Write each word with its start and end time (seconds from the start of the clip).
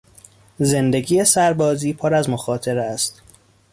زندگی 0.59 1.25
سربازی 1.25 1.93
پر 1.93 2.13
از 2.13 2.29
مخاطره 2.29 2.83
است. 2.83 3.21